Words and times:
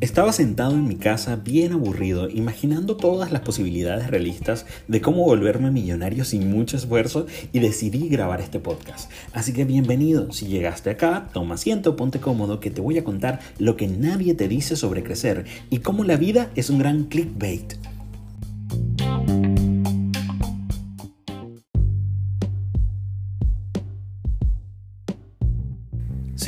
Estaba 0.00 0.32
sentado 0.32 0.72
en 0.72 0.88
mi 0.88 0.96
casa 0.96 1.36
bien 1.36 1.72
aburrido, 1.72 2.28
imaginando 2.28 2.96
todas 2.96 3.30
las 3.30 3.42
posibilidades 3.42 4.08
realistas 4.08 4.66
de 4.88 5.00
cómo 5.00 5.24
volverme 5.24 5.70
millonario 5.70 6.24
sin 6.24 6.50
mucho 6.50 6.76
esfuerzo 6.76 7.26
y 7.52 7.60
decidí 7.60 8.08
grabar 8.08 8.40
este 8.40 8.58
podcast. 8.58 9.10
Así 9.32 9.52
que 9.52 9.64
bienvenido, 9.64 10.32
si 10.32 10.46
llegaste 10.46 10.90
acá, 10.90 11.28
toma 11.32 11.54
asiento, 11.54 11.94
ponte 11.94 12.20
cómodo 12.20 12.58
que 12.58 12.70
te 12.70 12.80
voy 12.80 12.98
a 12.98 13.04
contar 13.04 13.38
lo 13.58 13.76
que 13.76 13.86
nadie 13.86 14.34
te 14.34 14.48
dice 14.48 14.74
sobre 14.74 15.04
crecer 15.04 15.44
y 15.70 15.78
cómo 15.78 16.02
la 16.02 16.16
vida 16.16 16.50
es 16.56 16.70
un 16.70 16.78
gran 16.78 17.04
clickbait. 17.04 17.74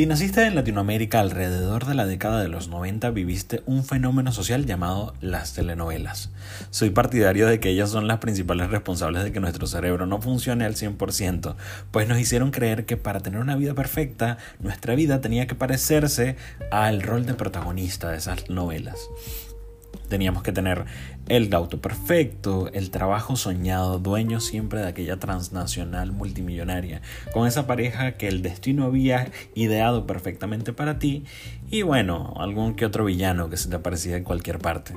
Si 0.00 0.06
naciste 0.06 0.46
en 0.46 0.54
Latinoamérica 0.54 1.20
alrededor 1.20 1.84
de 1.84 1.94
la 1.94 2.06
década 2.06 2.40
de 2.40 2.48
los 2.48 2.68
90, 2.68 3.10
viviste 3.10 3.62
un 3.66 3.84
fenómeno 3.84 4.32
social 4.32 4.64
llamado 4.64 5.12
las 5.20 5.52
telenovelas. 5.52 6.30
Soy 6.70 6.88
partidario 6.88 7.46
de 7.46 7.60
que 7.60 7.68
ellas 7.68 7.90
son 7.90 8.08
las 8.08 8.16
principales 8.16 8.70
responsables 8.70 9.24
de 9.24 9.30
que 9.30 9.40
nuestro 9.40 9.66
cerebro 9.66 10.06
no 10.06 10.22
funcione 10.22 10.64
al 10.64 10.74
100%, 10.74 11.54
pues 11.90 12.08
nos 12.08 12.18
hicieron 12.18 12.50
creer 12.50 12.86
que 12.86 12.96
para 12.96 13.20
tener 13.20 13.40
una 13.40 13.56
vida 13.56 13.74
perfecta, 13.74 14.38
nuestra 14.58 14.94
vida 14.94 15.20
tenía 15.20 15.46
que 15.46 15.54
parecerse 15.54 16.36
al 16.70 17.02
rol 17.02 17.26
de 17.26 17.34
protagonista 17.34 18.08
de 18.08 18.16
esas 18.16 18.48
novelas. 18.48 18.96
Teníamos 20.10 20.42
que 20.42 20.52
tener 20.52 20.84
el 21.28 21.54
auto 21.54 21.80
perfecto, 21.80 22.68
el 22.72 22.90
trabajo 22.90 23.36
soñado, 23.36 24.00
dueño 24.00 24.40
siempre 24.40 24.80
de 24.80 24.88
aquella 24.88 25.18
transnacional 25.18 26.10
multimillonaria, 26.12 27.00
con 27.32 27.46
esa 27.46 27.66
pareja 27.66 28.12
que 28.18 28.28
el 28.28 28.42
destino 28.42 28.84
había 28.84 29.30
ideado 29.54 30.06
perfectamente 30.06 30.72
para 30.72 30.98
ti 30.98 31.24
y 31.70 31.82
bueno, 31.82 32.34
algún 32.36 32.74
que 32.74 32.84
otro 32.84 33.04
villano 33.04 33.48
que 33.48 33.56
se 33.56 33.68
te 33.68 33.76
aparecía 33.76 34.16
en 34.16 34.24
cualquier 34.24 34.58
parte. 34.58 34.94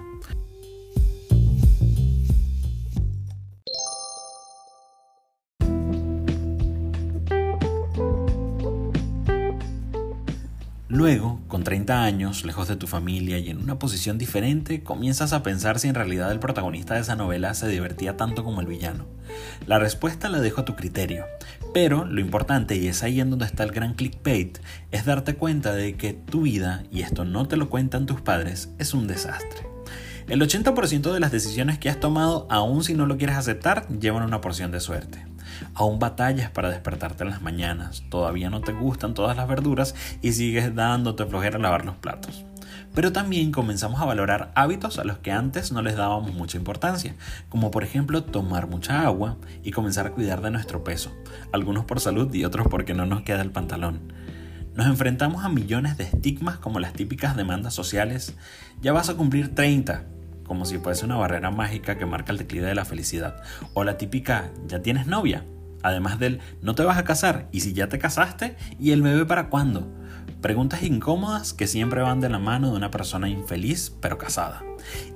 Luego, 10.94 11.42
con 11.48 11.64
30 11.64 12.04
años, 12.04 12.46
lejos 12.46 12.68
de 12.68 12.76
tu 12.76 12.86
familia 12.86 13.40
y 13.40 13.50
en 13.50 13.58
una 13.58 13.80
posición 13.80 14.20
diferente, 14.20 14.84
comienzas 14.84 15.34
a 15.34 15.42
pensar 15.42 15.80
si 15.80 15.88
en 15.88 15.96
realidad 15.96 16.32
el 16.32 16.38
protagonista 16.38 16.94
de 16.94 17.00
esa 17.00 17.16
novela 17.16 17.56
se 17.56 17.68
divertía 17.68 18.16
tanto 18.16 18.44
como 18.44 18.62
el 18.62 18.68
villano. 18.68 19.08
La 19.66 19.80
respuesta 19.80 20.30
la 20.30 20.40
dejo 20.40 20.62
a 20.62 20.66
tu 20.66 20.76
criterio, 20.76 21.26
pero 21.74 22.06
lo 22.06 22.22
importante, 22.22 22.76
y 22.76 22.86
es 22.86 23.02
ahí 23.02 23.20
en 23.22 23.32
donde 23.32 23.48
está 23.48 23.64
el 23.64 23.72
gran 23.72 23.96
clickbait, 23.96 24.60
es 24.92 25.04
darte 25.04 25.34
cuenta 25.34 25.74
de 25.74 25.96
que 25.96 26.14
tu 26.14 26.44
vida, 26.44 26.84
y 26.92 27.02
esto 27.02 27.26
no 27.26 27.48
te 27.48 27.58
lo 27.58 27.72
cuentan 27.72 28.06
tus 28.06 28.22
padres, 28.22 28.70
es 28.78 28.94
un 28.94 29.08
desastre. 29.08 29.73
El 30.28 30.42
80% 30.42 31.12
de 31.12 31.20
las 31.20 31.32
decisiones 31.32 31.80
que 31.80 31.90
has 31.90 32.00
tomado, 32.00 32.48
aun 32.50 32.84
si 32.84 32.94
no 32.94 33.06
lo 33.06 33.18
quieres 33.18 33.36
aceptar, 33.36 33.88
llevan 33.90 34.24
una 34.24 34.40
porción 34.40 34.72
de 34.72 34.80
suerte. 34.80 35.26
Aún 35.74 36.00
batallas 36.00 36.50
para 36.50 36.70
despertarte 36.70 37.24
en 37.24 37.30
las 37.30 37.42
mañanas, 37.42 38.04
todavía 38.10 38.50
no 38.50 38.62
te 38.62 38.72
gustan 38.72 39.14
todas 39.14 39.36
las 39.36 39.48
verduras 39.48 39.96
y 40.22 40.32
sigues 40.32 40.74
dándote 40.74 41.26
flojera 41.26 41.60
lavar 41.60 41.84
los 41.84 41.96
platos. 41.96 42.46
Pero 42.96 43.12
también 43.12 43.52
comenzamos 43.52 44.00
a 44.02 44.06
valorar 44.06 44.52
hábitos 44.56 44.98
a 44.98 45.04
los 45.04 45.18
que 45.18 45.32
antes 45.32 45.72
no 45.72 45.82
les 45.82 45.98
dábamos 45.98 46.34
mucha 46.34 46.58
importancia, 46.58 47.16
como 47.50 47.70
por 47.70 47.84
ejemplo 47.84 48.24
tomar 48.24 48.68
mucha 48.68 49.02
agua 49.02 49.38
y 49.62 49.72
comenzar 49.72 50.08
a 50.08 50.12
cuidar 50.12 50.42
de 50.42 50.52
nuestro 50.52 50.84
peso, 50.84 51.12
algunos 51.52 51.86
por 51.86 52.00
salud 52.00 52.34
y 52.34 52.46
otros 52.46 52.68
porque 52.70 52.94
no 52.94 53.06
nos 53.06 53.24
queda 53.24 53.42
el 53.42 53.52
pantalón. 53.52 54.14
Nos 54.76 54.88
enfrentamos 54.88 55.44
a 55.44 55.50
millones 55.50 55.98
de 55.98 56.06
estigmas 56.06 56.58
como 56.58 56.80
las 56.80 56.94
típicas 56.94 57.36
demandas 57.36 57.74
sociales, 57.74 58.36
ya 58.82 58.92
vas 58.92 59.10
a 59.10 59.16
cumplir 59.16 59.54
30, 59.54 60.06
como 60.54 60.66
si 60.66 60.78
fuese 60.78 61.04
una 61.04 61.16
barrera 61.16 61.50
mágica 61.50 61.98
que 61.98 62.06
marca 62.06 62.32
el 62.32 62.38
declive 62.38 62.68
de 62.68 62.76
la 62.76 62.86
felicidad. 62.86 63.42
O 63.74 63.84
la 63.84 63.98
típica, 63.98 64.52
ya 64.68 64.84
tienes 64.84 65.08
novia. 65.08 65.48
Además 65.82 66.20
del, 66.20 66.42
no 66.62 66.76
te 66.76 66.84
vas 66.84 67.00
a 67.00 67.04
casar. 67.04 67.48
Y 67.52 67.62
si 67.62 67.74
ya 67.74 67.90
te 67.90 67.98
casaste, 67.98 68.56
¿y 68.80 68.92
el 68.92 69.02
bebé 69.02 69.26
para 69.26 69.50
cuándo? 69.50 69.92
Preguntas 70.42 70.84
incómodas 70.84 71.54
que 71.54 71.66
siempre 71.66 72.04
van 72.04 72.22
de 72.22 72.30
la 72.30 72.38
mano 72.38 72.70
de 72.70 72.78
una 72.78 72.92
persona 72.92 73.30
infeliz 73.30 73.96
pero 74.00 74.20
casada. 74.20 74.62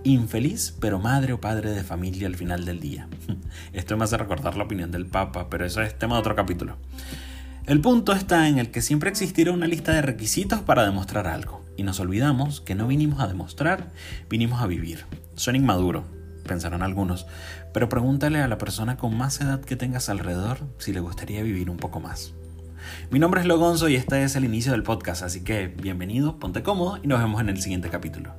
Infeliz 0.03 0.75
pero 0.81 0.97
madre 0.97 1.33
o 1.33 1.39
padre 1.39 1.69
de 1.69 1.83
familia 1.83 2.25
al 2.25 2.35
final 2.35 2.65
del 2.65 2.79
día. 2.79 3.07
Esto 3.73 3.95
me 3.95 4.05
hace 4.05 4.17
recordar 4.17 4.57
la 4.57 4.63
opinión 4.63 4.89
del 4.89 5.05
Papa, 5.05 5.51
pero 5.51 5.67
eso 5.67 5.83
es 5.83 5.99
tema 5.99 6.15
de 6.15 6.21
otro 6.21 6.35
capítulo. 6.35 6.77
El 7.67 7.79
punto 7.79 8.11
está 8.13 8.47
en 8.47 8.57
el 8.57 8.71
que 8.71 8.81
siempre 8.81 9.11
existirá 9.11 9.51
una 9.51 9.67
lista 9.67 9.91
de 9.91 10.01
requisitos 10.01 10.61
para 10.61 10.83
demostrar 10.83 11.27
algo, 11.27 11.63
y 11.77 11.83
nos 11.83 11.99
olvidamos 11.99 12.59
que 12.59 12.75
no 12.75 12.87
vinimos 12.87 13.21
a 13.21 13.27
demostrar, 13.27 13.91
vinimos 14.29 14.61
a 14.61 14.67
vivir. 14.67 15.05
Suena 15.35 15.59
inmaduro, 15.59 16.03
pensarán 16.45 16.81
algunos, 16.81 17.27
pero 17.73 17.87
pregúntale 17.87 18.39
a 18.39 18.47
la 18.47 18.57
persona 18.57 18.97
con 18.97 19.15
más 19.15 19.39
edad 19.39 19.61
que 19.61 19.75
tengas 19.75 20.09
alrededor 20.09 20.57
si 20.79 20.91
le 20.91 20.99
gustaría 20.99 21.43
vivir 21.43 21.69
un 21.69 21.77
poco 21.77 21.99
más. 21.99 22.33
Mi 23.11 23.19
nombre 23.19 23.41
es 23.41 23.47
Logonzo 23.47 23.89
y 23.89 23.95
este 23.95 24.23
es 24.23 24.35
el 24.35 24.45
inicio 24.45 24.71
del 24.71 24.83
podcast, 24.83 25.21
así 25.21 25.43
que 25.43 25.67
bienvenido, 25.67 26.39
ponte 26.39 26.63
cómodo 26.63 26.99
y 27.01 27.07
nos 27.07 27.19
vemos 27.19 27.39
en 27.41 27.49
el 27.49 27.61
siguiente 27.61 27.89
capítulo. 27.89 28.33